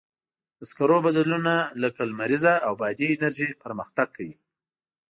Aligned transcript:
د 0.59 0.61
سکرو 0.71 0.97
بدیلونه 1.05 1.53
لکه 1.81 2.01
لمریزه 2.11 2.53
او 2.65 2.73
بادي 2.81 3.07
انرژي 3.15 3.47
پرمختګ 3.63 4.07
کوي. 4.17 4.35